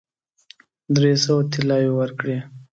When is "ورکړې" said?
1.95-2.37